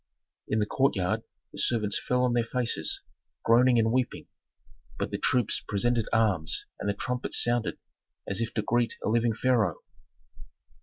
In 0.47 0.57
the 0.57 0.65
courtyard, 0.65 1.21
the 1.53 1.59
servants 1.59 2.01
fell 2.03 2.23
on 2.23 2.33
their 2.33 2.43
faces, 2.43 3.03
groaning 3.45 3.77
and 3.77 3.91
weeping, 3.91 4.25
but 4.97 5.11
the 5.11 5.19
troops 5.19 5.59
presented 5.67 6.09
arms 6.11 6.65
and 6.79 6.89
the 6.89 6.95
trumpets 6.95 7.39
sounded, 7.43 7.77
as 8.27 8.41
if 8.41 8.51
to 8.55 8.63
greet 8.63 8.97
a 9.05 9.09
living 9.09 9.35
pharaoh. 9.35 9.77